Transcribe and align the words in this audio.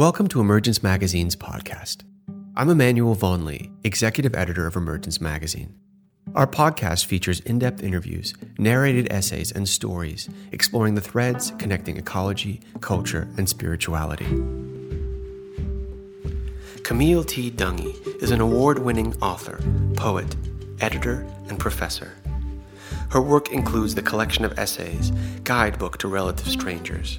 Welcome 0.00 0.28
to 0.28 0.40
Emergence 0.40 0.82
Magazine's 0.82 1.36
podcast. 1.36 2.04
I'm 2.56 2.70
Emmanuel 2.70 3.14
Vaughan-Lee, 3.14 3.70
executive 3.84 4.34
editor 4.34 4.66
of 4.66 4.74
Emergence 4.74 5.20
Magazine. 5.20 5.74
Our 6.34 6.46
podcast 6.46 7.04
features 7.04 7.40
in 7.40 7.58
depth 7.58 7.82
interviews, 7.82 8.32
narrated 8.56 9.12
essays, 9.12 9.52
and 9.52 9.68
stories 9.68 10.30
exploring 10.52 10.94
the 10.94 11.02
threads 11.02 11.52
connecting 11.58 11.98
ecology, 11.98 12.62
culture, 12.80 13.28
and 13.36 13.46
spirituality. 13.46 14.24
Camille 16.82 17.24
T. 17.24 17.50
Dungy 17.50 18.22
is 18.22 18.30
an 18.30 18.40
award 18.40 18.78
winning 18.78 19.14
author, 19.20 19.60
poet, 19.96 20.34
editor, 20.80 21.26
and 21.50 21.58
professor. 21.58 22.14
Her 23.10 23.20
work 23.20 23.50
includes 23.50 23.96
the 23.96 24.02
collection 24.02 24.44
of 24.44 24.56
essays, 24.56 25.10
Guidebook 25.42 25.98
to 25.98 26.06
Relative 26.06 26.46
Strangers, 26.46 27.18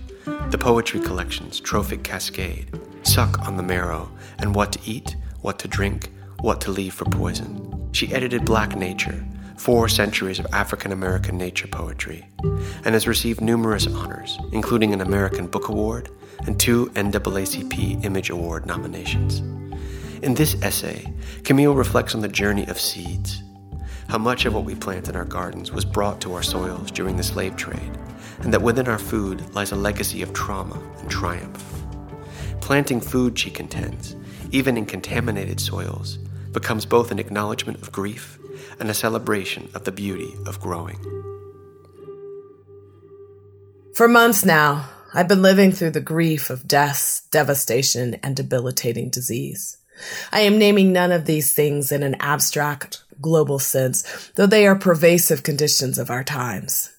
the 0.50 0.58
poetry 0.58 1.02
collections 1.02 1.60
Trophic 1.60 2.02
Cascade, 2.02 2.80
Suck 3.04 3.46
on 3.46 3.58
the 3.58 3.64
Marrow, 3.64 4.10
and 4.40 4.56
What 4.56 4.72
to 4.72 4.80
Eat, 4.90 5.18
What 5.42 5.60
to 5.60 5.68
Drink, 5.68 6.10
What 6.40 6.62
to 6.62 6.72
Leave 6.72 6.94
for 6.94 7.04
Poison. 7.04 7.90
She 7.92 8.14
edited 8.14 8.46
Black 8.46 8.78
Nature, 8.78 9.22
four 9.58 9.90
centuries 9.90 10.40
of 10.40 10.48
African 10.54 10.94
American 10.94 11.38
nature 11.38 11.68
poetry, 11.68 12.26
and 12.42 12.94
has 12.94 13.06
received 13.06 13.42
numerous 13.42 13.86
honors, 13.86 14.40
including 14.54 14.94
an 14.94 15.02
American 15.02 15.46
Book 15.46 15.68
Award 15.68 16.10
and 16.48 16.58
two 16.58 16.86
NAACP 16.92 18.06
Image 18.06 18.30
Award 18.30 18.66
nominations. 18.66 19.40
In 20.24 20.36
this 20.36 20.56
essay, 20.62 21.12
Camille 21.44 21.76
reflects 21.76 22.16
on 22.16 22.22
the 22.22 22.30
journey 22.30 22.66
of 22.68 22.80
seeds 22.80 23.44
how 24.12 24.18
much 24.18 24.44
of 24.44 24.54
what 24.54 24.66
we 24.66 24.76
plant 24.76 25.08
in 25.08 25.16
our 25.16 25.24
gardens 25.24 25.72
was 25.72 25.86
brought 25.86 26.20
to 26.20 26.34
our 26.34 26.44
soils 26.44 26.92
during 26.92 27.16
the 27.16 27.24
slave 27.24 27.56
trade, 27.56 27.98
and 28.42 28.54
that 28.54 28.62
within 28.62 28.90
our 28.90 29.00
food 29.00 29.56
lies 29.56 29.72
a 29.72 29.76
legacy 29.78 30.22
of 30.22 30.34
trauma 30.34 30.78
and 31.00 31.10
triumph. 31.10 31.64
Planting 32.60 33.00
food, 33.00 33.40
she 33.40 33.50
contends, 33.50 34.18
even 34.52 34.76
in 34.76 34.86
contaminated 34.86 35.62
soils, 35.62 36.18
becomes 36.52 36.86
both 36.86 37.10
an 37.10 37.20
acknowledgement 37.20 37.82
of 37.82 37.94
grief 37.94 38.38
and 38.82 38.90
a 38.90 38.94
celebration 38.94 39.70
of 39.76 39.86
the 39.86 39.94
beauty 39.94 40.36
of 40.46 40.60
growing. 40.60 41.00
For 43.96 44.10
months 44.10 44.44
now, 44.44 44.90
I've 45.14 45.30
been 45.30 45.42
living 45.42 45.72
through 45.72 45.92
the 45.92 46.02
grief 46.02 46.50
of 46.50 46.68
death, 46.68 47.26
devastation, 47.32 48.16
and 48.16 48.36
debilitating 48.36 49.10
disease. 49.10 49.78
I 50.32 50.42
am 50.42 50.58
naming 50.58 50.92
none 50.92 51.12
of 51.12 51.26
these 51.26 51.54
things 51.54 51.92
in 51.92 52.04
an 52.04 52.16
abstract, 52.20 53.04
global 53.22 53.60
sense, 53.60 54.32
though 54.36 54.48
they 54.48 54.66
are 54.68 54.76
pervasive 54.76 55.44
conditions 55.44 55.98
of 55.98 56.10
our 56.10 56.24
times. 56.24 56.92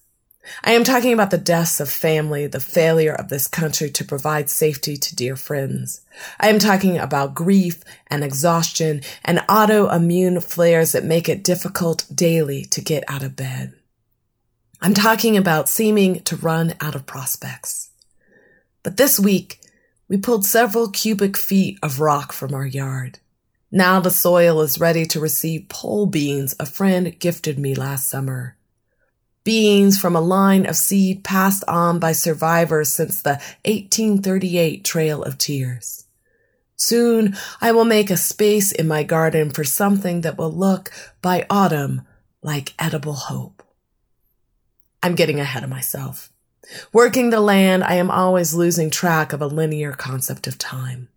I 0.63 0.73
am 0.73 0.83
talking 0.83 1.13
about 1.13 1.31
the 1.31 1.37
deaths 1.37 1.79
of 1.79 1.89
family, 1.89 2.47
the 2.47 2.59
failure 2.59 3.13
of 3.13 3.29
this 3.29 3.47
country 3.47 3.89
to 3.91 4.03
provide 4.03 4.49
safety 4.49 4.97
to 4.97 5.15
dear 5.15 5.35
friends. 5.37 6.01
I 6.39 6.49
am 6.49 6.59
talking 6.59 6.97
about 6.97 7.33
grief 7.33 7.81
and 8.07 8.23
exhaustion 8.23 9.01
and 9.23 9.39
autoimmune 9.49 10.43
flares 10.43 10.91
that 10.91 11.05
make 11.05 11.29
it 11.29 11.43
difficult 11.43 12.05
daily 12.13 12.65
to 12.65 12.81
get 12.81 13.05
out 13.07 13.23
of 13.23 13.37
bed. 13.37 13.73
I'm 14.81 14.93
talking 14.93 15.37
about 15.37 15.69
seeming 15.69 16.19
to 16.23 16.35
run 16.35 16.73
out 16.81 16.95
of 16.95 17.05
prospects. 17.05 17.91
But 18.83 18.97
this 18.97 19.17
week, 19.17 19.61
we 20.07 20.17
pulled 20.17 20.45
several 20.45 20.89
cubic 20.89 21.37
feet 21.37 21.79
of 21.81 21.99
rock 21.99 22.33
from 22.33 22.53
our 22.53 22.65
yard. 22.65 23.19
Now 23.71 23.99
the 23.99 24.11
soil 24.11 24.61
is 24.61 24.79
ready 24.79 25.05
to 25.07 25.19
receive 25.19 25.69
pole 25.69 26.05
beans 26.05 26.55
a 26.59 26.65
friend 26.65 27.17
gifted 27.19 27.57
me 27.57 27.73
last 27.73 28.07
summer. 28.07 28.55
Beans 29.43 29.99
from 29.99 30.15
a 30.15 30.21
line 30.21 30.65
of 30.65 30.75
seed 30.75 31.23
passed 31.23 31.63
on 31.67 31.99
by 31.99 32.11
survivors 32.11 32.93
since 32.93 33.21
the 33.21 33.41
1838 33.65 34.85
Trail 34.85 35.23
of 35.23 35.37
Tears. 35.37 36.05
Soon 36.75 37.35
I 37.61 37.71
will 37.71 37.85
make 37.85 38.09
a 38.09 38.17
space 38.17 38.71
in 38.71 38.87
my 38.87 39.03
garden 39.03 39.51
for 39.51 39.63
something 39.63 40.21
that 40.21 40.37
will 40.37 40.51
look 40.51 40.91
by 41.21 41.45
autumn 41.49 42.03
like 42.41 42.73
edible 42.77 43.13
hope. 43.13 43.63
I'm 45.01 45.15
getting 45.15 45.39
ahead 45.39 45.63
of 45.63 45.69
myself. 45.69 46.32
Working 46.91 47.29
the 47.29 47.41
land, 47.41 47.83
I 47.83 47.95
am 47.95 48.09
always 48.09 48.53
losing 48.53 48.89
track 48.89 49.33
of 49.33 49.41
a 49.41 49.47
linear 49.47 49.91
concept 49.93 50.47
of 50.47 50.57
time. 50.57 51.09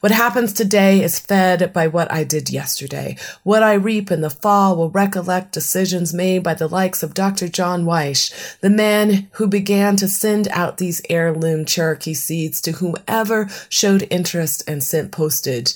What 0.00 0.12
happens 0.12 0.52
today 0.52 1.02
is 1.02 1.18
fed 1.18 1.72
by 1.72 1.86
what 1.86 2.10
I 2.10 2.24
did 2.24 2.48
yesterday. 2.48 3.16
What 3.42 3.62
I 3.62 3.74
reap 3.74 4.10
in 4.10 4.22
the 4.22 4.30
fall 4.30 4.76
will 4.76 4.90
recollect 4.90 5.52
decisions 5.52 6.14
made 6.14 6.42
by 6.42 6.54
the 6.54 6.68
likes 6.68 7.02
of 7.02 7.14
Dr. 7.14 7.48
John 7.48 7.84
Wyche, 7.84 8.58
the 8.60 8.70
man 8.70 9.28
who 9.32 9.46
began 9.46 9.96
to 9.96 10.08
send 10.08 10.48
out 10.48 10.78
these 10.78 11.02
heirloom 11.10 11.66
Cherokee 11.66 12.14
seeds 12.14 12.60
to 12.62 12.72
whomever 12.72 13.48
showed 13.68 14.08
interest 14.10 14.62
and 14.66 14.82
sent 14.82 15.12
postage. 15.12 15.74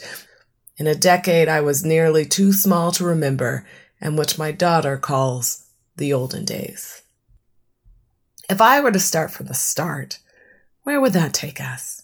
In 0.78 0.86
a 0.86 0.94
decade 0.94 1.48
I 1.48 1.60
was 1.60 1.84
nearly 1.84 2.24
too 2.24 2.52
small 2.52 2.92
to 2.92 3.04
remember, 3.04 3.66
and 4.00 4.16
which 4.16 4.38
my 4.38 4.50
daughter 4.50 4.96
calls 4.96 5.66
the 5.96 6.12
olden 6.14 6.46
days. 6.46 7.02
If 8.50 8.60
I 8.60 8.80
were 8.80 8.90
to 8.90 8.98
start 8.98 9.30
from 9.30 9.46
the 9.46 9.54
start, 9.54 10.18
where 10.82 11.00
would 11.00 11.12
that 11.12 11.32
take 11.32 11.60
us? 11.60 12.02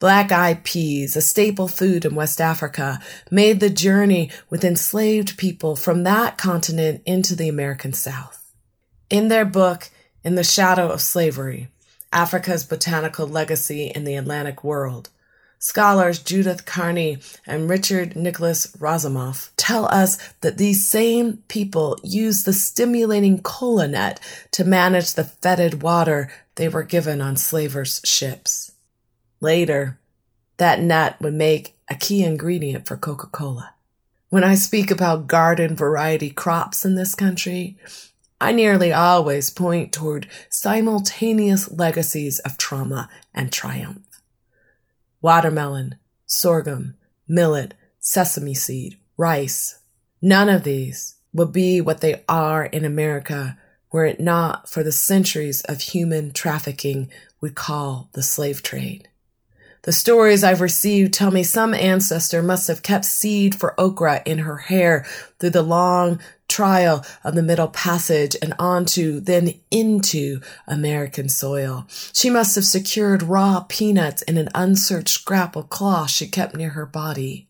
Black 0.00 0.32
eyed 0.32 0.64
peas, 0.64 1.14
a 1.14 1.22
staple 1.22 1.68
food 1.68 2.04
in 2.04 2.16
West 2.16 2.40
Africa, 2.40 2.98
made 3.30 3.60
the 3.60 3.70
journey 3.70 4.32
with 4.48 4.64
enslaved 4.64 5.38
people 5.38 5.76
from 5.76 6.02
that 6.02 6.36
continent 6.36 7.02
into 7.06 7.36
the 7.36 7.48
American 7.48 7.92
South. 7.92 8.52
In 9.10 9.28
their 9.28 9.44
book, 9.44 9.90
In 10.24 10.34
the 10.34 10.42
Shadow 10.42 10.88
of 10.88 11.00
Slavery, 11.00 11.68
Africa's 12.12 12.64
Botanical 12.64 13.28
Legacy 13.28 13.92
in 13.94 14.02
the 14.02 14.16
Atlantic 14.16 14.64
World, 14.64 15.10
scholars 15.60 16.18
Judith 16.18 16.64
Carney 16.64 17.18
and 17.46 17.68
Richard 17.68 18.16
Nicholas 18.16 18.66
Rosomoff 18.78 19.50
tell 19.56 19.84
us 19.84 20.16
that 20.40 20.58
these 20.58 20.88
same 20.88 21.36
people 21.48 21.98
used 22.02 22.46
the 22.46 22.52
stimulating 22.52 23.40
cola 23.42 23.86
nut 23.86 24.18
to 24.52 24.64
manage 24.64 25.12
the 25.12 25.24
fetid 25.24 25.82
water 25.82 26.32
they 26.56 26.68
were 26.68 26.82
given 26.82 27.20
on 27.20 27.36
slavers' 27.36 28.00
ships. 28.04 28.72
Later, 29.40 29.98
that 30.56 30.80
nut 30.80 31.16
would 31.20 31.34
make 31.34 31.76
a 31.88 31.94
key 31.94 32.24
ingredient 32.24 32.86
for 32.86 32.96
Coca 32.96 33.26
Cola. 33.26 33.74
When 34.30 34.44
I 34.44 34.54
speak 34.54 34.90
about 34.90 35.26
garden 35.26 35.76
variety 35.76 36.30
crops 36.30 36.84
in 36.84 36.94
this 36.94 37.14
country, 37.14 37.76
I 38.40 38.52
nearly 38.52 38.92
always 38.92 39.50
point 39.50 39.92
toward 39.92 40.26
simultaneous 40.48 41.70
legacies 41.70 42.38
of 42.40 42.56
trauma 42.56 43.10
and 43.34 43.52
triumph. 43.52 44.09
Watermelon, 45.20 45.96
sorghum, 46.26 46.94
millet, 47.28 47.74
sesame 47.98 48.54
seed, 48.54 48.96
rice. 49.16 49.80
None 50.22 50.48
of 50.48 50.64
these 50.64 51.16
would 51.32 51.52
be 51.52 51.80
what 51.80 52.00
they 52.00 52.24
are 52.28 52.64
in 52.64 52.84
America 52.84 53.58
were 53.92 54.06
it 54.06 54.20
not 54.20 54.68
for 54.68 54.82
the 54.82 54.92
centuries 54.92 55.60
of 55.62 55.80
human 55.80 56.32
trafficking 56.32 57.10
we 57.40 57.50
call 57.50 58.08
the 58.12 58.22
slave 58.22 58.62
trade. 58.62 59.08
The 59.82 59.92
stories 59.92 60.44
I've 60.44 60.60
received 60.60 61.14
tell 61.14 61.30
me 61.30 61.42
some 61.42 61.72
ancestor 61.72 62.42
must 62.42 62.68
have 62.68 62.82
kept 62.82 63.06
seed 63.06 63.54
for 63.54 63.80
okra 63.80 64.22
in 64.26 64.38
her 64.38 64.58
hair 64.58 65.06
through 65.38 65.50
the 65.50 65.62
long 65.62 66.20
trial 66.48 67.04
of 67.24 67.34
the 67.34 67.42
Middle 67.42 67.68
Passage 67.68 68.36
and 68.42 68.52
onto, 68.58 69.20
then 69.20 69.54
into 69.70 70.40
American 70.66 71.30
soil. 71.30 71.86
She 72.12 72.28
must 72.28 72.56
have 72.56 72.64
secured 72.64 73.22
raw 73.22 73.64
peanuts 73.68 74.20
in 74.22 74.36
an 74.36 74.50
unsearched 74.54 75.14
scrap 75.14 75.56
of 75.56 75.70
cloth 75.70 76.10
she 76.10 76.26
kept 76.26 76.54
near 76.54 76.70
her 76.70 76.86
body. 76.86 77.48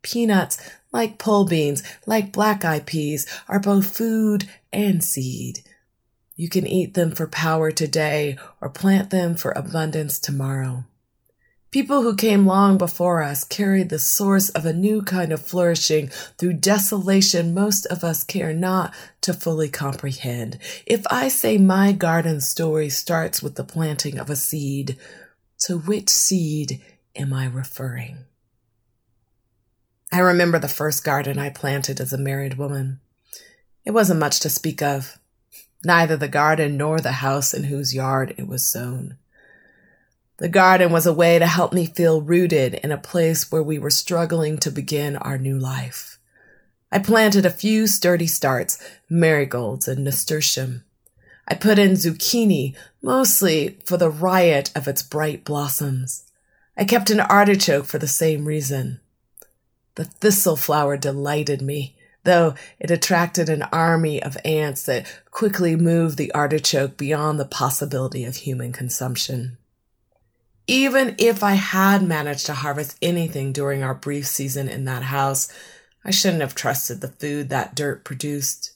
Peanuts, 0.00 0.58
like 0.92 1.18
pole 1.18 1.44
beans, 1.44 1.82
like 2.06 2.32
black 2.32 2.64
eyed 2.64 2.86
peas, 2.86 3.26
are 3.48 3.60
both 3.60 3.94
food 3.94 4.48
and 4.72 5.04
seed. 5.04 5.60
You 6.36 6.48
can 6.48 6.66
eat 6.66 6.94
them 6.94 7.10
for 7.10 7.26
power 7.26 7.70
today 7.70 8.38
or 8.62 8.70
plant 8.70 9.10
them 9.10 9.34
for 9.34 9.50
abundance 9.50 10.18
tomorrow. 10.18 10.84
People 11.76 12.00
who 12.00 12.16
came 12.16 12.46
long 12.46 12.78
before 12.78 13.22
us 13.22 13.44
carried 13.44 13.90
the 13.90 13.98
source 13.98 14.48
of 14.48 14.64
a 14.64 14.72
new 14.72 15.02
kind 15.02 15.30
of 15.30 15.44
flourishing 15.44 16.08
through 16.38 16.54
desolation 16.54 17.52
most 17.52 17.84
of 17.84 18.02
us 18.02 18.24
care 18.24 18.54
not 18.54 18.94
to 19.20 19.34
fully 19.34 19.68
comprehend. 19.68 20.58
If 20.86 21.06
I 21.10 21.28
say 21.28 21.58
my 21.58 21.92
garden 21.92 22.40
story 22.40 22.88
starts 22.88 23.42
with 23.42 23.56
the 23.56 23.62
planting 23.62 24.18
of 24.18 24.30
a 24.30 24.36
seed, 24.36 24.96
to 25.66 25.76
which 25.76 26.08
seed 26.08 26.80
am 27.14 27.34
I 27.34 27.44
referring? 27.44 28.24
I 30.10 30.20
remember 30.20 30.58
the 30.58 30.68
first 30.68 31.04
garden 31.04 31.38
I 31.38 31.50
planted 31.50 32.00
as 32.00 32.10
a 32.10 32.16
married 32.16 32.54
woman. 32.54 33.00
It 33.84 33.90
wasn't 33.90 34.20
much 34.20 34.40
to 34.40 34.48
speak 34.48 34.80
of, 34.80 35.18
neither 35.84 36.16
the 36.16 36.26
garden 36.26 36.78
nor 36.78 37.02
the 37.02 37.12
house 37.20 37.52
in 37.52 37.64
whose 37.64 37.94
yard 37.94 38.32
it 38.38 38.48
was 38.48 38.66
sown. 38.66 39.18
The 40.38 40.48
garden 40.48 40.92
was 40.92 41.06
a 41.06 41.14
way 41.14 41.38
to 41.38 41.46
help 41.46 41.72
me 41.72 41.86
feel 41.86 42.20
rooted 42.20 42.74
in 42.74 42.92
a 42.92 42.98
place 42.98 43.50
where 43.50 43.62
we 43.62 43.78
were 43.78 43.90
struggling 43.90 44.58
to 44.58 44.70
begin 44.70 45.16
our 45.16 45.38
new 45.38 45.58
life. 45.58 46.18
I 46.92 46.98
planted 46.98 47.46
a 47.46 47.50
few 47.50 47.86
sturdy 47.86 48.26
starts, 48.26 48.78
marigolds 49.08 49.88
and 49.88 50.04
nasturtium. 50.04 50.84
I 51.48 51.54
put 51.54 51.78
in 51.78 51.92
zucchini, 51.92 52.76
mostly 53.02 53.78
for 53.84 53.96
the 53.96 54.10
riot 54.10 54.70
of 54.74 54.86
its 54.86 55.02
bright 55.02 55.42
blossoms. 55.42 56.30
I 56.76 56.84
kept 56.84 57.08
an 57.08 57.20
artichoke 57.20 57.86
for 57.86 57.98
the 57.98 58.06
same 58.06 58.44
reason. 58.44 59.00
The 59.94 60.04
thistle 60.04 60.56
flower 60.56 60.98
delighted 60.98 61.62
me, 61.62 61.96
though 62.24 62.54
it 62.78 62.90
attracted 62.90 63.48
an 63.48 63.62
army 63.72 64.22
of 64.22 64.36
ants 64.44 64.82
that 64.84 65.06
quickly 65.30 65.76
moved 65.76 66.18
the 66.18 66.32
artichoke 66.32 66.98
beyond 66.98 67.40
the 67.40 67.46
possibility 67.46 68.24
of 68.24 68.36
human 68.36 68.72
consumption. 68.72 69.56
Even 70.66 71.14
if 71.18 71.42
I 71.42 71.54
had 71.54 72.02
managed 72.02 72.46
to 72.46 72.54
harvest 72.54 72.96
anything 73.00 73.52
during 73.52 73.82
our 73.82 73.94
brief 73.94 74.26
season 74.26 74.68
in 74.68 74.84
that 74.86 75.04
house, 75.04 75.52
I 76.04 76.10
shouldn't 76.10 76.42
have 76.42 76.54
trusted 76.54 77.00
the 77.00 77.08
food 77.08 77.48
that 77.48 77.74
dirt 77.74 78.04
produced. 78.04 78.72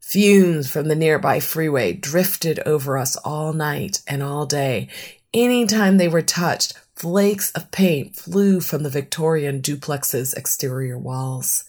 Fumes 0.00 0.70
from 0.70 0.88
the 0.88 0.94
nearby 0.94 1.40
freeway 1.40 1.92
drifted 1.92 2.58
over 2.60 2.96
us 2.96 3.16
all 3.16 3.52
night 3.52 4.02
and 4.06 4.22
all 4.22 4.46
day. 4.46 4.88
Anytime 5.32 5.98
they 5.98 6.08
were 6.08 6.22
touched, 6.22 6.74
Flakes 7.00 7.50
of 7.52 7.70
paint 7.70 8.14
flew 8.14 8.60
from 8.60 8.82
the 8.82 8.90
Victorian 8.90 9.62
duplex's 9.62 10.34
exterior 10.34 10.98
walls. 10.98 11.64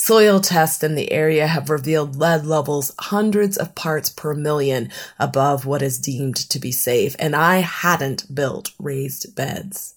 Soil 0.00 0.38
tests 0.38 0.84
in 0.84 0.94
the 0.94 1.10
area 1.10 1.48
have 1.48 1.68
revealed 1.68 2.14
lead 2.14 2.46
levels 2.46 2.94
hundreds 3.00 3.56
of 3.56 3.74
parts 3.74 4.08
per 4.08 4.32
million 4.32 4.90
above 5.18 5.66
what 5.66 5.82
is 5.82 5.98
deemed 5.98 6.36
to 6.36 6.60
be 6.60 6.70
safe, 6.70 7.16
and 7.18 7.34
I 7.34 7.56
hadn't 7.58 8.32
built 8.32 8.70
raised 8.78 9.34
beds. 9.34 9.96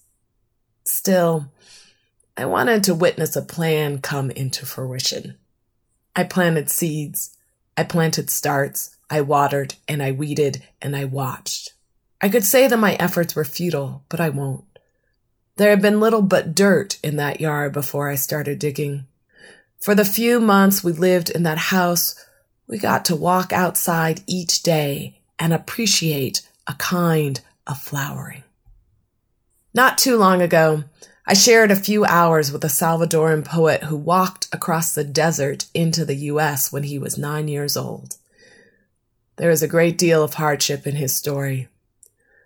Still, 0.82 1.52
I 2.36 2.46
wanted 2.46 2.82
to 2.84 2.94
witness 2.94 3.36
a 3.36 3.42
plan 3.42 3.98
come 3.98 4.32
into 4.32 4.66
fruition. 4.66 5.38
I 6.16 6.24
planted 6.24 6.68
seeds. 6.68 7.36
I 7.76 7.84
planted 7.84 8.28
starts. 8.28 8.96
I 9.08 9.20
watered 9.20 9.76
and 9.86 10.02
I 10.02 10.10
weeded 10.10 10.64
and 10.80 10.96
I 10.96 11.04
watched. 11.04 11.74
I 12.20 12.28
could 12.28 12.44
say 12.44 12.66
that 12.66 12.76
my 12.76 12.94
efforts 12.94 13.36
were 13.36 13.44
futile, 13.44 14.02
but 14.08 14.20
I 14.20 14.30
won't. 14.30 14.64
There 15.56 15.70
had 15.70 15.80
been 15.80 16.00
little 16.00 16.22
but 16.22 16.56
dirt 16.56 16.98
in 17.04 17.16
that 17.16 17.40
yard 17.40 17.72
before 17.72 18.08
I 18.08 18.16
started 18.16 18.58
digging. 18.58 19.06
For 19.82 19.96
the 19.96 20.04
few 20.04 20.38
months 20.38 20.84
we 20.84 20.92
lived 20.92 21.28
in 21.28 21.42
that 21.42 21.58
house, 21.58 22.14
we 22.68 22.78
got 22.78 23.04
to 23.06 23.16
walk 23.16 23.52
outside 23.52 24.20
each 24.28 24.62
day 24.62 25.18
and 25.40 25.52
appreciate 25.52 26.48
a 26.68 26.74
kind 26.74 27.40
of 27.66 27.82
flowering. 27.82 28.44
Not 29.74 29.98
too 29.98 30.16
long 30.16 30.40
ago, 30.40 30.84
I 31.26 31.34
shared 31.34 31.72
a 31.72 31.76
few 31.76 32.04
hours 32.04 32.52
with 32.52 32.62
a 32.62 32.68
Salvadoran 32.68 33.44
poet 33.44 33.82
who 33.82 33.96
walked 33.96 34.46
across 34.52 34.94
the 34.94 35.02
desert 35.02 35.66
into 35.74 36.04
the 36.04 36.16
U.S. 36.30 36.70
when 36.70 36.84
he 36.84 36.96
was 36.96 37.18
nine 37.18 37.48
years 37.48 37.76
old. 37.76 38.18
There 39.34 39.50
is 39.50 39.64
a 39.64 39.68
great 39.68 39.98
deal 39.98 40.22
of 40.22 40.34
hardship 40.34 40.86
in 40.86 40.94
his 40.94 41.16
story. 41.16 41.66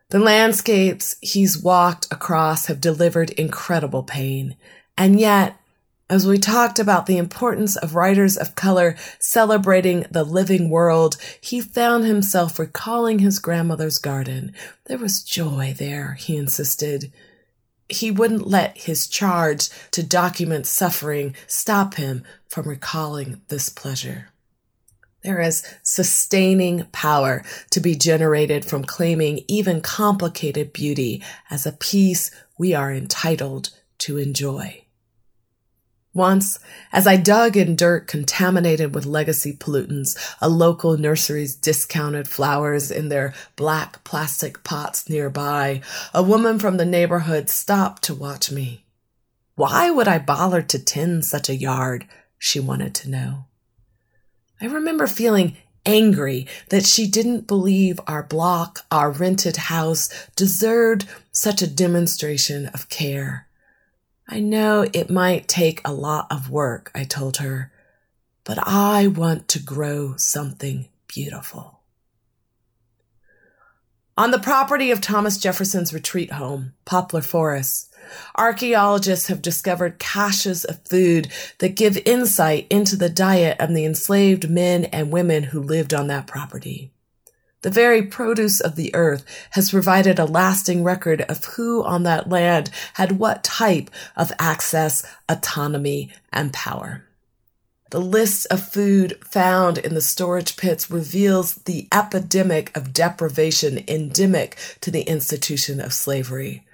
The 0.08 0.20
landscapes 0.20 1.16
he's 1.20 1.62
walked 1.62 2.06
across 2.10 2.64
have 2.66 2.80
delivered 2.80 3.28
incredible 3.32 4.04
pain. 4.04 4.56
And 4.96 5.20
yet, 5.20 5.60
as 6.08 6.26
we 6.26 6.38
talked 6.38 6.78
about 6.78 7.06
the 7.06 7.18
importance 7.18 7.74
of 7.76 7.96
writers 7.96 8.36
of 8.36 8.54
color 8.54 8.96
celebrating 9.18 10.06
the 10.10 10.22
living 10.22 10.70
world, 10.70 11.16
he 11.40 11.60
found 11.60 12.04
himself 12.04 12.58
recalling 12.58 13.18
his 13.18 13.40
grandmother's 13.40 13.98
garden. 13.98 14.52
There 14.84 14.98
was 14.98 15.24
joy 15.24 15.74
there, 15.76 16.14
he 16.14 16.36
insisted. 16.36 17.12
He 17.88 18.12
wouldn't 18.12 18.46
let 18.46 18.78
his 18.78 19.08
charge 19.08 19.68
to 19.92 20.02
document 20.02 20.66
suffering 20.66 21.34
stop 21.48 21.94
him 21.94 22.22
from 22.48 22.68
recalling 22.68 23.40
this 23.48 23.68
pleasure. 23.68 24.28
There 25.22 25.40
is 25.40 25.66
sustaining 25.82 26.84
power 26.92 27.42
to 27.70 27.80
be 27.80 27.96
generated 27.96 28.64
from 28.64 28.84
claiming 28.84 29.40
even 29.48 29.80
complicated 29.80 30.72
beauty 30.72 31.20
as 31.50 31.66
a 31.66 31.72
piece 31.72 32.30
we 32.56 32.74
are 32.74 32.92
entitled 32.92 33.70
to 33.98 34.18
enjoy. 34.18 34.85
Once, 36.16 36.58
as 36.94 37.06
I 37.06 37.18
dug 37.18 37.58
in 37.58 37.76
dirt 37.76 38.08
contaminated 38.08 38.94
with 38.94 39.04
legacy 39.04 39.52
pollutants, 39.52 40.16
a 40.40 40.48
local 40.48 40.96
nursery's 40.96 41.54
discounted 41.54 42.26
flowers 42.26 42.90
in 42.90 43.10
their 43.10 43.34
black 43.54 44.02
plastic 44.02 44.64
pots 44.64 45.10
nearby, 45.10 45.82
a 46.14 46.22
woman 46.22 46.58
from 46.58 46.78
the 46.78 46.86
neighborhood 46.86 47.50
stopped 47.50 48.02
to 48.04 48.14
watch 48.14 48.50
me. 48.50 48.86
Why 49.56 49.90
would 49.90 50.08
I 50.08 50.18
bother 50.18 50.62
to 50.62 50.78
tend 50.78 51.26
such 51.26 51.50
a 51.50 51.54
yard? 51.54 52.06
She 52.38 52.60
wanted 52.60 52.94
to 52.94 53.10
know. 53.10 53.44
I 54.58 54.66
remember 54.66 55.06
feeling 55.06 55.58
angry 55.84 56.46
that 56.70 56.86
she 56.86 57.06
didn't 57.06 57.46
believe 57.46 58.00
our 58.06 58.22
block, 58.22 58.86
our 58.90 59.10
rented 59.10 59.58
house, 59.58 60.08
deserved 60.34 61.06
such 61.30 61.60
a 61.60 61.66
demonstration 61.66 62.68
of 62.68 62.88
care. 62.88 63.45
I 64.28 64.40
know 64.40 64.86
it 64.92 65.10
might 65.10 65.48
take 65.48 65.80
a 65.84 65.92
lot 65.92 66.26
of 66.30 66.50
work, 66.50 66.90
I 66.94 67.04
told 67.04 67.38
her, 67.38 67.72
but 68.44 68.58
I 68.66 69.06
want 69.06 69.48
to 69.48 69.58
grow 69.58 70.16
something 70.16 70.88
beautiful. 71.06 71.80
On 74.18 74.30
the 74.30 74.38
property 74.38 74.90
of 74.90 75.00
Thomas 75.00 75.36
Jefferson's 75.36 75.92
retreat 75.92 76.32
home, 76.32 76.72
Poplar 76.84 77.20
Forest, 77.20 77.94
Archaeologists 78.36 79.28
have 79.28 79.42
discovered 79.42 79.98
caches 79.98 80.64
of 80.64 80.80
food 80.86 81.28
that 81.58 81.74
give 81.74 81.98
insight 82.06 82.66
into 82.70 82.96
the 82.96 83.08
diet 83.08 83.58
of 83.60 83.74
the 83.74 83.84
enslaved 83.84 84.48
men 84.48 84.84
and 84.86 85.12
women 85.12 85.44
who 85.44 85.60
lived 85.62 85.94
on 85.94 86.06
that 86.08 86.26
property. 86.26 86.92
The 87.66 87.72
very 87.72 88.02
produce 88.04 88.60
of 88.60 88.76
the 88.76 88.94
earth 88.94 89.24
has 89.50 89.72
provided 89.72 90.20
a 90.20 90.24
lasting 90.24 90.84
record 90.84 91.22
of 91.22 91.44
who 91.44 91.82
on 91.82 92.04
that 92.04 92.28
land 92.28 92.70
had 92.94 93.18
what 93.18 93.42
type 93.42 93.90
of 94.14 94.30
access, 94.38 95.04
autonomy, 95.28 96.12
and 96.32 96.52
power. 96.52 97.04
The 97.90 98.00
list 98.00 98.46
of 98.52 98.68
food 98.68 99.18
found 99.24 99.78
in 99.78 99.94
the 99.94 100.00
storage 100.00 100.56
pits 100.56 100.92
reveals 100.92 101.56
the 101.56 101.88
epidemic 101.90 102.70
of 102.76 102.92
deprivation 102.92 103.82
endemic 103.88 104.56
to 104.82 104.92
the 104.92 105.02
institution 105.02 105.80
of 105.80 105.92
slavery 105.92 106.64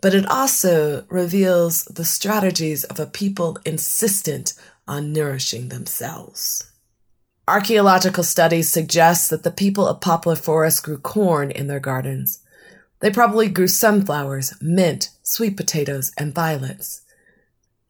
but 0.00 0.14
it 0.14 0.24
also 0.30 1.04
reveals 1.10 1.84
the 1.84 2.04
strategies 2.04 2.84
of 2.84 2.98
a 3.00 3.06
people 3.06 3.58
insistent 3.66 4.54
on 4.86 5.12
nourishing 5.12 5.68
themselves. 5.68 6.70
Archaeological 7.48 8.24
studies 8.24 8.70
suggest 8.70 9.30
that 9.30 9.42
the 9.42 9.50
people 9.50 9.88
of 9.88 10.02
Poplar 10.02 10.36
Forest 10.36 10.82
grew 10.82 10.98
corn 10.98 11.50
in 11.50 11.66
their 11.66 11.80
gardens. 11.80 12.40
They 13.00 13.10
probably 13.10 13.48
grew 13.48 13.68
sunflowers, 13.68 14.52
mint, 14.60 15.08
sweet 15.22 15.56
potatoes, 15.56 16.12
and 16.18 16.34
violets. 16.34 17.00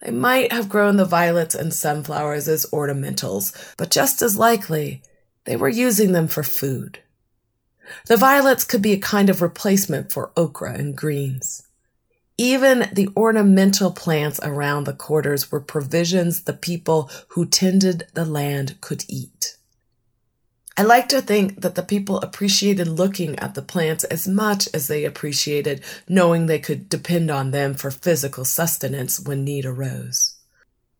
They 0.00 0.12
might 0.12 0.52
have 0.52 0.68
grown 0.68 0.96
the 0.96 1.04
violets 1.04 1.56
and 1.56 1.74
sunflowers 1.74 2.46
as 2.46 2.66
ornamentals, 2.66 3.74
but 3.76 3.90
just 3.90 4.22
as 4.22 4.38
likely, 4.38 5.02
they 5.44 5.56
were 5.56 5.68
using 5.68 6.12
them 6.12 6.28
for 6.28 6.44
food. 6.44 7.00
The 8.06 8.16
violets 8.16 8.62
could 8.62 8.80
be 8.80 8.92
a 8.92 8.98
kind 9.00 9.28
of 9.28 9.42
replacement 9.42 10.12
for 10.12 10.30
okra 10.36 10.74
and 10.74 10.96
greens. 10.96 11.64
Even 12.40 12.88
the 12.92 13.08
ornamental 13.16 13.90
plants 13.90 14.38
around 14.44 14.84
the 14.84 14.92
quarters 14.92 15.50
were 15.50 15.60
provisions 15.60 16.44
the 16.44 16.52
people 16.52 17.10
who 17.30 17.44
tended 17.44 18.06
the 18.14 18.24
land 18.24 18.80
could 18.80 19.04
eat. 19.08 19.56
I 20.76 20.82
like 20.82 21.08
to 21.08 21.20
think 21.20 21.62
that 21.62 21.74
the 21.74 21.82
people 21.82 22.20
appreciated 22.20 22.86
looking 22.86 23.36
at 23.40 23.56
the 23.56 23.62
plants 23.62 24.04
as 24.04 24.28
much 24.28 24.68
as 24.72 24.86
they 24.86 25.04
appreciated 25.04 25.82
knowing 26.08 26.46
they 26.46 26.60
could 26.60 26.88
depend 26.88 27.32
on 27.32 27.50
them 27.50 27.74
for 27.74 27.90
physical 27.90 28.44
sustenance 28.44 29.18
when 29.18 29.42
need 29.42 29.66
arose. 29.66 30.36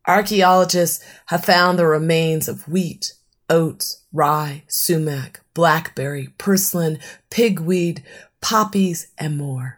Archaeologists 0.09 1.05
have 1.27 1.45
found 1.45 1.79
the 1.79 1.87
remains 1.87 2.49
of 2.49 2.67
wheat, 2.67 3.13
oats, 3.49 4.03
rye, 4.13 4.65
sumac, 4.67 5.43
blackberry, 5.55 6.31
purslane, 6.39 6.99
pigweed, 7.31 8.03
poppies, 8.41 9.13
and 9.17 9.39
more. 9.39 9.78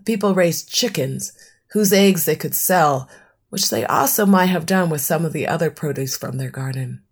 The 0.00 0.12
people 0.14 0.34
raised 0.34 0.72
chickens, 0.72 1.34
whose 1.72 1.92
eggs 1.92 2.24
they 2.24 2.34
could 2.34 2.54
sell, 2.54 3.06
which 3.50 3.68
they 3.68 3.84
also 3.84 4.24
might 4.24 4.46
have 4.46 4.64
done 4.64 4.88
with 4.88 5.02
some 5.02 5.26
of 5.26 5.34
the 5.34 5.46
other 5.46 5.70
produce 5.70 6.16
from 6.16 6.38
their 6.38 6.48
garden. 6.48 7.02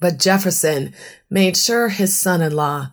But 0.00 0.18
Jefferson 0.18 0.94
made 1.28 1.58
sure 1.58 1.90
his 1.90 2.16
son-in-law 2.16 2.92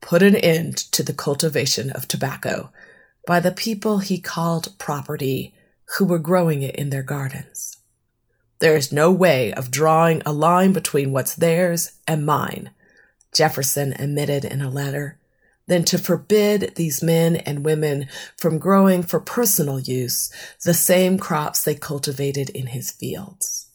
put 0.00 0.22
an 0.22 0.34
end 0.34 0.78
to 0.92 1.02
the 1.02 1.12
cultivation 1.12 1.90
of 1.90 2.08
tobacco 2.08 2.72
by 3.26 3.38
the 3.38 3.52
people 3.52 3.98
he 3.98 4.18
called 4.18 4.78
property 4.78 5.52
who 5.98 6.06
were 6.06 6.18
growing 6.18 6.62
it 6.62 6.74
in 6.74 6.88
their 6.88 7.02
gardens. 7.02 7.76
There 8.60 8.76
is 8.76 8.90
no 8.90 9.12
way 9.12 9.52
of 9.52 9.70
drawing 9.70 10.22
a 10.24 10.32
line 10.32 10.72
between 10.72 11.12
what's 11.12 11.34
theirs 11.34 11.92
and 12.06 12.24
mine, 12.24 12.70
Jefferson 13.34 13.92
admitted 13.92 14.46
in 14.46 14.62
a 14.62 14.70
letter 14.70 15.17
than 15.68 15.84
to 15.84 15.98
forbid 15.98 16.74
these 16.74 17.02
men 17.02 17.36
and 17.36 17.64
women 17.64 18.08
from 18.36 18.58
growing 18.58 19.02
for 19.02 19.20
personal 19.20 19.78
use 19.78 20.30
the 20.64 20.74
same 20.74 21.18
crops 21.18 21.62
they 21.62 21.74
cultivated 21.76 22.50
in 22.50 22.66
his 22.68 22.90
fields. 22.90 23.66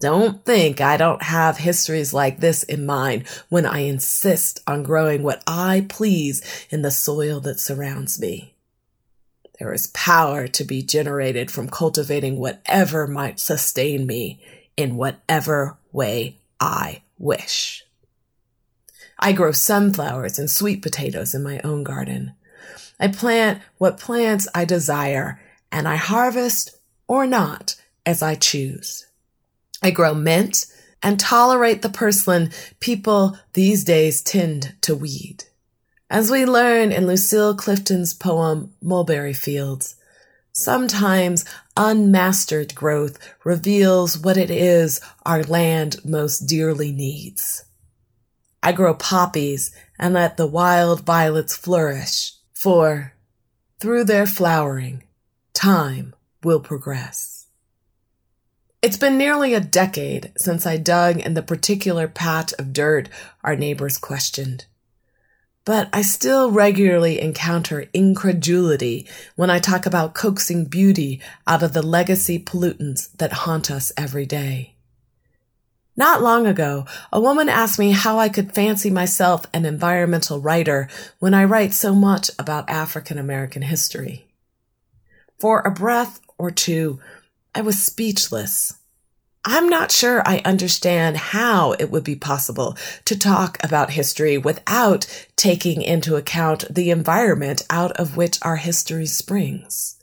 Don't 0.00 0.44
think 0.44 0.80
I 0.80 0.96
don't 0.96 1.22
have 1.22 1.58
histories 1.58 2.14
like 2.14 2.40
this 2.40 2.62
in 2.62 2.86
mind 2.86 3.26
when 3.48 3.66
I 3.66 3.80
insist 3.80 4.60
on 4.66 4.84
growing 4.84 5.22
what 5.22 5.42
I 5.46 5.86
please 5.88 6.40
in 6.70 6.82
the 6.82 6.90
soil 6.90 7.40
that 7.40 7.60
surrounds 7.60 8.20
me. 8.20 8.54
there 9.58 9.72
is 9.72 9.88
power 9.88 10.46
to 10.48 10.64
be 10.64 10.82
generated 10.82 11.50
from 11.50 11.68
cultivating 11.68 12.38
whatever 12.38 13.06
might 13.06 13.40
sustain 13.40 14.06
me 14.06 14.40
in 14.76 14.96
whatever 14.96 15.76
way 15.92 16.38
I 16.60 17.02
wish. 17.18 17.84
I 19.18 19.32
grow 19.32 19.52
sunflowers 19.52 20.38
and 20.38 20.50
sweet 20.50 20.82
potatoes 20.82 21.34
in 21.34 21.42
my 21.42 21.60
own 21.64 21.82
garden. 21.82 22.34
I 23.00 23.08
plant 23.08 23.60
what 23.78 23.98
plants 23.98 24.48
I 24.54 24.64
desire 24.64 25.40
and 25.72 25.88
I 25.88 25.96
harvest 25.96 26.76
or 27.06 27.26
not 27.26 27.76
as 28.06 28.22
I 28.22 28.34
choose. 28.34 29.06
I 29.82 29.90
grow 29.90 30.14
mint 30.14 30.66
and 31.02 31.18
tolerate 31.18 31.82
the 31.82 31.88
purslane 31.88 32.50
people 32.80 33.38
these 33.52 33.84
days 33.84 34.22
tend 34.22 34.74
to 34.82 34.94
weed. 34.94 35.44
As 36.10 36.30
we 36.30 36.46
learn 36.46 36.90
in 36.90 37.06
Lucille 37.06 37.54
Clifton's 37.54 38.14
poem 38.14 38.72
Mulberry 38.80 39.34
Fields, 39.34 39.94
sometimes 40.52 41.44
unmastered 41.76 42.74
growth 42.74 43.18
reveals 43.44 44.18
what 44.18 44.36
it 44.36 44.50
is 44.50 45.00
our 45.24 45.44
land 45.44 46.04
most 46.04 46.40
dearly 46.40 46.92
needs. 46.92 47.64
I 48.68 48.72
grow 48.72 48.92
poppies 48.92 49.70
and 49.98 50.12
let 50.12 50.36
the 50.36 50.46
wild 50.46 51.00
violets 51.00 51.56
flourish, 51.56 52.34
for 52.52 53.14
through 53.80 54.04
their 54.04 54.26
flowering, 54.26 55.04
time 55.54 56.14
will 56.44 56.60
progress. 56.60 57.46
It's 58.82 58.98
been 58.98 59.16
nearly 59.16 59.54
a 59.54 59.60
decade 59.60 60.32
since 60.36 60.66
I 60.66 60.76
dug 60.76 61.16
in 61.18 61.32
the 61.32 61.42
particular 61.42 62.08
patch 62.08 62.52
of 62.58 62.74
dirt 62.74 63.08
our 63.42 63.56
neighbors 63.56 63.96
questioned. 63.96 64.66
But 65.64 65.88
I 65.90 66.02
still 66.02 66.50
regularly 66.50 67.22
encounter 67.22 67.86
incredulity 67.94 69.08
when 69.34 69.48
I 69.48 69.60
talk 69.60 69.86
about 69.86 70.12
coaxing 70.12 70.66
beauty 70.66 71.22
out 71.46 71.62
of 71.62 71.72
the 71.72 71.80
legacy 71.80 72.38
pollutants 72.38 73.16
that 73.16 73.32
haunt 73.32 73.70
us 73.70 73.92
every 73.96 74.26
day. 74.26 74.74
Not 75.98 76.22
long 76.22 76.46
ago, 76.46 76.86
a 77.12 77.20
woman 77.20 77.48
asked 77.48 77.76
me 77.76 77.90
how 77.90 78.20
I 78.20 78.28
could 78.28 78.54
fancy 78.54 78.88
myself 78.88 79.46
an 79.52 79.64
environmental 79.64 80.40
writer 80.40 80.88
when 81.18 81.34
I 81.34 81.42
write 81.42 81.74
so 81.74 81.92
much 81.92 82.30
about 82.38 82.70
African 82.70 83.18
American 83.18 83.62
history. 83.62 84.28
For 85.40 85.60
a 85.60 85.72
breath 85.72 86.20
or 86.38 86.52
two, 86.52 87.00
I 87.52 87.62
was 87.62 87.82
speechless. 87.82 88.74
I'm 89.44 89.68
not 89.68 89.90
sure 89.90 90.22
I 90.24 90.40
understand 90.44 91.16
how 91.16 91.72
it 91.72 91.90
would 91.90 92.04
be 92.04 92.14
possible 92.14 92.76
to 93.06 93.18
talk 93.18 93.58
about 93.64 93.90
history 93.90 94.38
without 94.38 95.26
taking 95.34 95.82
into 95.82 96.14
account 96.14 96.72
the 96.72 96.92
environment 96.92 97.66
out 97.70 97.90
of 97.96 98.16
which 98.16 98.38
our 98.42 98.56
history 98.56 99.06
springs. 99.06 99.96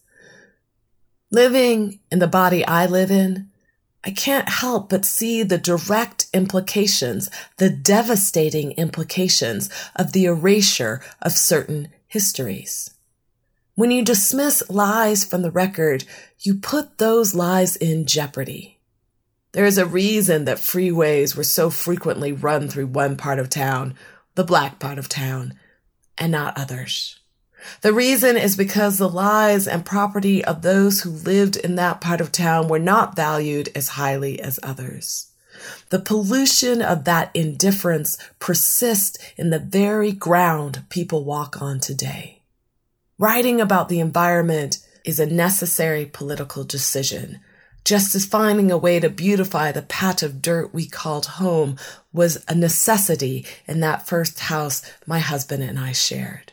Living 1.32 2.02
in 2.12 2.20
the 2.20 2.28
body 2.28 2.66
I 2.66 2.86
live 2.86 3.12
in, 3.12 3.50
I 4.06 4.12
can't 4.12 4.48
help 4.48 4.90
but 4.90 5.04
see 5.04 5.42
the 5.42 5.58
direct 5.58 6.28
implications, 6.32 7.30
the 7.58 7.72
devastating 7.72 8.74
implications 8.74 9.68
of 9.96 10.12
the 10.12 10.26
erasure 10.26 11.02
of 11.24 11.32
certain 11.32 11.88
histories. 12.08 12.92
When 13.74 13.90
you 13.90 14.06
dismiss 14.06 14.70
lies 14.70 15.26
from 15.26 15.42
the 15.42 15.52
record, 15.52 16.06
you 16.40 16.56
put 16.56 17.00
those 17.00 17.34
lies 17.34 17.76
in 17.76 18.06
jeopardy. 18.06 18.80
There 19.54 19.66
is 19.66 19.80
a 19.80 19.88
reason 19.88 20.46
that 20.46 20.58
freeways 20.58 21.36
were 21.36 21.44
so 21.44 21.72
frequently 21.72 22.32
run 22.32 22.70
through 22.70 22.88
one 22.88 23.18
part 23.18 23.40
of 23.40 23.50
town, 23.50 23.96
the 24.36 24.44
black 24.44 24.80
part 24.80 25.00
of 25.00 25.10
town, 25.10 25.56
and 26.18 26.32
not 26.32 26.58
others. 26.58 27.20
The 27.82 27.94
reason 27.94 28.38
is 28.38 28.56
because 28.56 28.98
the 28.98 29.10
lives 29.10 29.68
and 29.68 29.86
property 29.86 30.44
of 30.44 30.62
those 30.62 31.02
who 31.02 31.10
lived 31.10 31.56
in 31.58 31.76
that 31.76 32.02
part 32.02 32.22
of 32.22 32.32
town 32.32 32.68
were 32.68 32.80
not 32.80 33.16
valued 33.16 33.70
as 33.76 33.90
highly 33.90 34.40
as 34.40 34.60
others. 34.64 35.32
The 35.90 36.00
pollution 36.00 36.82
of 36.82 37.06
that 37.06 37.32
indifference 37.34 38.18
persists 38.40 39.18
in 39.38 39.50
the 39.50 39.60
very 39.60 40.12
ground 40.12 40.84
people 40.90 41.24
walk 41.24 41.62
on 41.62 41.80
today. 41.80 42.42
Writing 43.18 43.62
about 43.62 43.88
the 43.88 44.00
environment 44.00 44.80
is 45.06 45.20
a 45.20 45.26
necessary 45.26 46.06
political 46.06 46.64
decision, 46.64 47.40
just 47.86 48.16
as 48.16 48.26
finding 48.26 48.72
a 48.72 48.78
way 48.78 49.00
to 49.00 49.10
beautify 49.10 49.72
the 49.72 49.84
patch 49.84 50.24
of 50.24 50.42
dirt 50.42 50.74
we 50.74 50.88
called 50.88 51.26
home 51.28 51.78
was 52.12 52.44
a 52.48 52.56
necessity 52.56 53.46
in 53.68 53.80
that 53.80 54.08
first 54.08 54.40
house 54.40 54.82
my 55.06 55.20
husband 55.20 55.64
and 55.64 55.80
I 55.80 55.92
shared. 55.92 56.52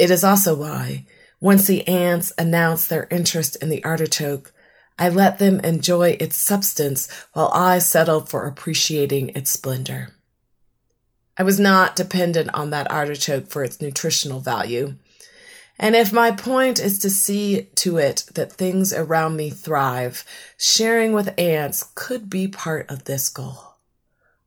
It 0.00 0.10
is 0.10 0.24
also 0.24 0.54
why, 0.54 1.04
once 1.42 1.66
the 1.66 1.86
ants 1.86 2.32
announced 2.38 2.88
their 2.88 3.06
interest 3.10 3.56
in 3.56 3.68
the 3.68 3.84
artichoke, 3.84 4.50
I 4.98 5.10
let 5.10 5.38
them 5.38 5.60
enjoy 5.60 6.16
its 6.18 6.36
substance 6.36 7.06
while 7.34 7.50
I 7.52 7.80
settled 7.80 8.30
for 8.30 8.46
appreciating 8.46 9.28
its 9.34 9.50
splendor. 9.50 10.14
I 11.36 11.42
was 11.42 11.60
not 11.60 11.96
dependent 11.96 12.48
on 12.54 12.70
that 12.70 12.90
artichoke 12.90 13.48
for 13.48 13.62
its 13.62 13.82
nutritional 13.82 14.40
value. 14.40 14.94
And 15.78 15.94
if 15.94 16.14
my 16.14 16.30
point 16.30 16.80
is 16.80 16.98
to 17.00 17.10
see 17.10 17.68
to 17.74 17.98
it 17.98 18.24
that 18.32 18.54
things 18.54 18.94
around 18.94 19.36
me 19.36 19.50
thrive, 19.50 20.24
sharing 20.56 21.12
with 21.12 21.38
ants 21.38 21.90
could 21.94 22.30
be 22.30 22.48
part 22.48 22.90
of 22.90 23.04
this 23.04 23.28
goal. 23.28 23.74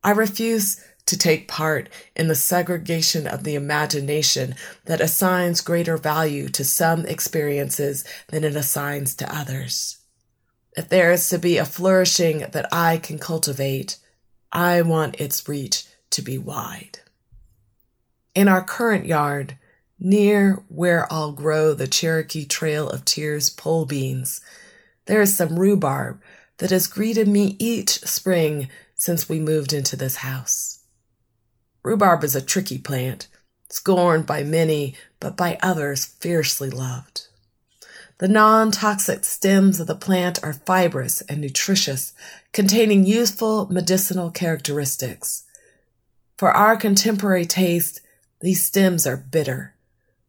I 0.03 0.11
refuse 0.11 0.83
to 1.05 1.17
take 1.17 1.47
part 1.47 1.89
in 2.15 2.27
the 2.27 2.35
segregation 2.35 3.27
of 3.27 3.43
the 3.43 3.55
imagination 3.55 4.55
that 4.85 5.01
assigns 5.01 5.61
greater 5.61 5.97
value 5.97 6.47
to 6.49 6.63
some 6.63 7.05
experiences 7.05 8.05
than 8.29 8.43
it 8.43 8.55
assigns 8.55 9.15
to 9.15 9.35
others. 9.35 9.97
If 10.75 10.89
there 10.89 11.11
is 11.11 11.27
to 11.29 11.37
be 11.37 11.57
a 11.57 11.65
flourishing 11.65 12.45
that 12.51 12.67
I 12.71 12.97
can 12.97 13.19
cultivate, 13.19 13.97
I 14.51 14.81
want 14.81 15.19
its 15.19 15.47
reach 15.47 15.85
to 16.11 16.21
be 16.21 16.37
wide. 16.37 16.99
In 18.33 18.47
our 18.47 18.63
current 18.63 19.05
yard, 19.05 19.57
Near 20.05 20.63
where 20.67 21.11
I'll 21.13 21.31
grow 21.31 21.73
the 21.73 21.87
Cherokee 21.87 22.45
Trail 22.45 22.89
of 22.89 23.05
Tears 23.05 23.49
pole 23.49 23.85
beans, 23.85 24.41
there 25.05 25.21
is 25.21 25.37
some 25.37 25.57
rhubarb 25.57 26.21
that 26.57 26.71
has 26.71 26.87
greeted 26.87 27.29
me 27.29 27.55
each 27.57 27.99
spring 27.99 28.67
since 28.95 29.29
we 29.29 29.39
moved 29.39 29.71
into 29.71 29.95
this 29.95 30.17
house. 30.17 30.72
Rhubarb 31.83 32.23
is 32.23 32.35
a 32.35 32.41
tricky 32.41 32.77
plant, 32.77 33.27
scorned 33.69 34.25
by 34.25 34.43
many, 34.43 34.95
but 35.19 35.35
by 35.35 35.57
others 35.61 36.05
fiercely 36.05 36.69
loved. 36.69 37.27
The 38.19 38.27
non 38.29 38.71
toxic 38.71 39.25
stems 39.25 39.79
of 39.81 39.87
the 39.87 39.95
plant 39.95 40.41
are 40.43 40.53
fibrous 40.53 41.21
and 41.21 41.41
nutritious, 41.41 42.13
containing 42.53 43.05
useful 43.05 43.67
medicinal 43.69 44.31
characteristics. 44.31 45.43
For 46.37 46.51
our 46.51 46.77
contemporary 46.77 47.45
taste, 47.45 47.99
these 48.39 48.63
stems 48.63 49.05
are 49.05 49.17
bitter. 49.17 49.73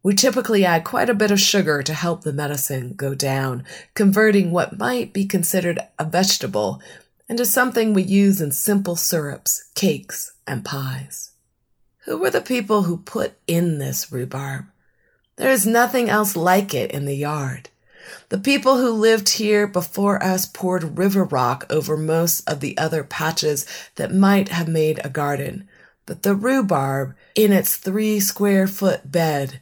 We 0.02 0.14
typically 0.14 0.64
add 0.64 0.84
quite 0.84 1.08
a 1.08 1.14
bit 1.14 1.30
of 1.30 1.40
sugar 1.40 1.82
to 1.82 1.94
help 1.94 2.22
the 2.22 2.32
medicine 2.32 2.94
go 2.94 3.14
down, 3.14 3.64
converting 3.94 4.50
what 4.50 4.78
might 4.78 5.12
be 5.12 5.24
considered 5.24 5.78
a 5.98 6.04
vegetable 6.04 6.82
into 7.28 7.46
something 7.46 7.94
we 7.94 8.02
use 8.02 8.40
in 8.40 8.52
simple 8.52 8.96
syrups, 8.96 9.70
cakes, 9.74 10.32
and 10.46 10.64
pies. 10.64 11.33
Who 12.04 12.18
were 12.18 12.30
the 12.30 12.40
people 12.40 12.82
who 12.82 12.98
put 12.98 13.34
in 13.46 13.78
this 13.78 14.12
rhubarb? 14.12 14.66
There 15.36 15.50
is 15.50 15.66
nothing 15.66 16.10
else 16.10 16.36
like 16.36 16.74
it 16.74 16.90
in 16.90 17.06
the 17.06 17.16
yard. 17.16 17.70
The 18.28 18.38
people 18.38 18.76
who 18.76 18.90
lived 18.90 19.30
here 19.30 19.66
before 19.66 20.22
us 20.22 20.44
poured 20.44 20.98
river 20.98 21.24
rock 21.24 21.64
over 21.70 21.96
most 21.96 22.48
of 22.48 22.60
the 22.60 22.76
other 22.76 23.04
patches 23.04 23.66
that 23.94 24.12
might 24.12 24.50
have 24.50 24.68
made 24.68 25.00
a 25.02 25.08
garden. 25.08 25.66
But 26.04 26.22
the 26.22 26.34
rhubarb, 26.34 27.14
in 27.34 27.52
its 27.52 27.76
three 27.76 28.20
square 28.20 28.66
foot 28.66 29.10
bed, 29.10 29.60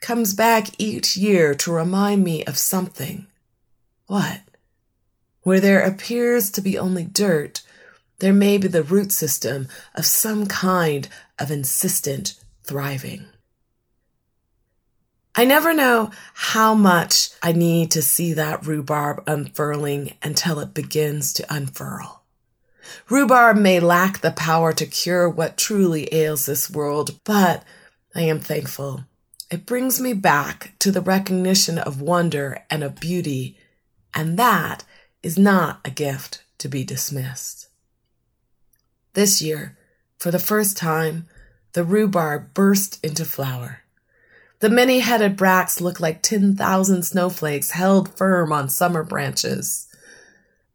comes 0.00 0.32
back 0.32 0.68
each 0.78 1.16
year 1.16 1.54
to 1.56 1.72
remind 1.72 2.22
me 2.22 2.44
of 2.44 2.56
something. 2.56 3.26
What? 4.06 4.42
Where 5.42 5.60
there 5.60 5.80
appears 5.80 6.50
to 6.52 6.60
be 6.60 6.78
only 6.78 7.04
dirt, 7.04 7.62
there 8.20 8.32
may 8.32 8.58
be 8.58 8.68
the 8.68 8.82
root 8.82 9.12
system 9.12 9.68
of 9.94 10.06
some 10.06 10.46
kind 10.46 11.08
of 11.38 11.50
insistent 11.50 12.34
thriving. 12.64 13.26
I 15.34 15.44
never 15.44 15.72
know 15.72 16.10
how 16.34 16.74
much 16.74 17.30
I 17.42 17.52
need 17.52 17.90
to 17.92 18.02
see 18.02 18.32
that 18.34 18.66
rhubarb 18.66 19.22
unfurling 19.26 20.14
until 20.22 20.58
it 20.60 20.74
begins 20.74 21.32
to 21.34 21.54
unfurl. 21.54 22.22
Rhubarb 23.08 23.56
may 23.56 23.80
lack 23.80 24.20
the 24.20 24.32
power 24.32 24.72
to 24.72 24.86
cure 24.86 25.28
what 25.28 25.56
truly 25.56 26.12
ails 26.12 26.46
this 26.46 26.70
world, 26.70 27.18
but 27.24 27.64
I 28.14 28.22
am 28.22 28.40
thankful 28.40 29.04
it 29.50 29.66
brings 29.66 30.00
me 30.00 30.12
back 30.12 30.74
to 30.78 30.92
the 30.92 31.00
recognition 31.00 31.76
of 31.76 32.00
wonder 32.00 32.64
and 32.70 32.84
of 32.84 33.00
beauty, 33.00 33.58
and 34.14 34.38
that 34.38 34.84
is 35.24 35.36
not 35.36 35.80
a 35.84 35.90
gift 35.90 36.44
to 36.58 36.68
be 36.68 36.84
dismissed. 36.84 37.69
This 39.14 39.42
year, 39.42 39.76
for 40.18 40.30
the 40.30 40.38
first 40.38 40.76
time, 40.76 41.26
the 41.72 41.84
rhubarb 41.84 42.54
burst 42.54 43.04
into 43.04 43.24
flower. 43.24 43.80
The 44.60 44.70
many 44.70 45.00
headed 45.00 45.36
bracts 45.36 45.80
look 45.80 46.00
like 46.00 46.22
10,000 46.22 47.02
snowflakes 47.02 47.70
held 47.70 48.14
firm 48.16 48.52
on 48.52 48.68
summer 48.68 49.02
branches. 49.02 49.88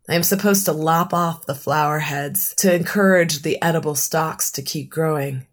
I 0.10 0.16
am 0.16 0.24
supposed 0.24 0.66
to 0.66 0.72
lop 0.72 1.14
off 1.14 1.46
the 1.46 1.56
flower 1.56 2.00
heads 2.00 2.54
to 2.58 2.74
encourage 2.74 3.42
the 3.42 3.62
edible 3.62 3.96
stalks 3.96 4.52
to 4.52 4.62
keep 4.62 4.90
growing. 4.90 5.46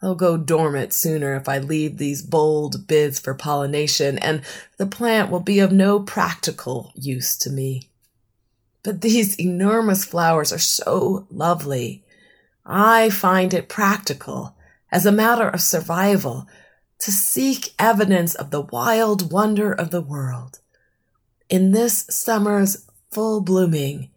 They'll 0.00 0.14
go 0.16 0.36
dormant 0.36 0.92
sooner 0.92 1.36
if 1.36 1.48
I 1.48 1.58
leave 1.58 1.98
these 1.98 2.22
bold 2.22 2.88
bids 2.88 3.20
for 3.20 3.34
pollination, 3.34 4.18
and 4.18 4.42
the 4.76 4.86
plant 4.86 5.30
will 5.30 5.40
be 5.40 5.60
of 5.60 5.70
no 5.70 6.00
practical 6.00 6.92
use 6.96 7.36
to 7.38 7.50
me. 7.50 7.82
But 8.82 9.00
these 9.00 9.38
enormous 9.38 10.04
flowers 10.04 10.52
are 10.52 10.58
so 10.58 11.26
lovely. 11.30 12.04
I 12.64 13.10
find 13.10 13.54
it 13.54 13.68
practical, 13.68 14.56
as 14.90 15.06
a 15.06 15.12
matter 15.12 15.48
of 15.48 15.60
survival, 15.60 16.46
to 17.00 17.10
seek 17.10 17.74
evidence 17.78 18.34
of 18.34 18.50
the 18.50 18.60
wild 18.60 19.32
wonder 19.32 19.72
of 19.72 19.90
the 19.90 20.00
world. 20.00 20.60
In 21.48 21.72
this 21.72 22.06
summer's 22.08 22.86
full 23.10 23.40
blooming, 23.40 24.10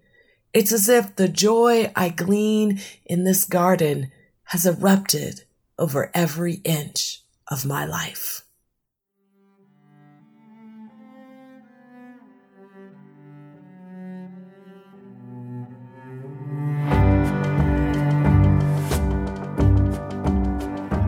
it's 0.53 0.71
as 0.71 0.87
if 0.87 1.15
the 1.15 1.27
joy 1.27 1.91
I 1.95 2.09
glean 2.09 2.79
in 3.05 3.23
this 3.23 3.43
garden 3.43 4.11
has 4.45 4.65
erupted 4.65 5.43
over 5.77 6.11
every 6.13 6.61
inch 6.63 7.21
of 7.49 7.65
my 7.65 7.85
life. 7.85 8.44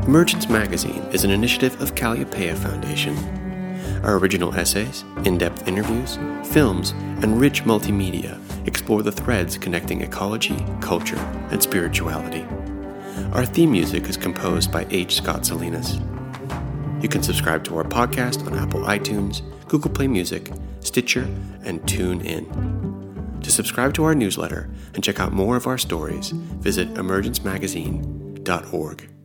Emergence 0.08 0.48
Magazine 0.48 1.04
is 1.12 1.26
an 1.26 1.32
initiative 1.32 1.82
of 1.82 1.94
Kalliopeia 1.94 2.58
Foundation. 2.58 3.14
Our 4.06 4.16
original 4.16 4.56
essays, 4.56 5.04
in 5.26 5.38
depth 5.38 5.68
interviews, 5.68 6.18
films, 6.46 6.92
and 7.22 7.42
rich 7.42 7.66
multimedia 7.66 8.40
explore 8.66 9.04
the 9.04 9.12
threads 9.12 9.58
connecting 9.58 10.00
ecology, 10.00 10.66
culture, 10.80 11.20
and 11.52 11.62
spirituality. 11.62 12.46
Our 13.34 13.46
theme 13.46 13.74
music 13.74 14.08
is 14.08 14.16
composed 14.16 14.72
by 14.72 14.88
H. 14.92 15.16
Scott 15.16 15.46
Salinas. 15.46 16.00
You 17.02 17.10
can 17.10 17.22
subscribe 17.22 17.66
to 17.66 17.78
our 17.78 17.84
podcast 17.84 18.48
on 18.48 18.58
Apple 18.58 18.84
iTunes, 18.84 19.42
Google 19.68 19.92
Play 19.92 20.08
Music, 20.08 20.54
Stitcher, 20.80 21.28
and 21.66 21.82
TuneIn. 21.82 23.44
To 23.44 23.52
subscribe 23.52 23.94
to 23.96 24.06
our 24.06 24.16
newsletter 24.16 24.70
and 24.94 25.04
check 25.04 25.20
out 25.20 25.34
more 25.34 25.58
of 25.58 25.68
our 25.68 25.78
stories, 25.78 26.30
visit 26.30 26.94
emergencemagazine.org. 26.94 29.17